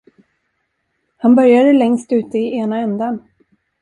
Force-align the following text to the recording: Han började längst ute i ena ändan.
Han 1.17 1.35
började 1.35 1.73
längst 1.73 2.11
ute 2.11 2.37
i 2.37 2.55
ena 2.57 2.77
ändan. 2.77 3.27